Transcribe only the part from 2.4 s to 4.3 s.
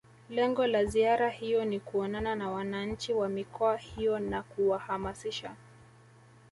wananchi wa mikoa hiyo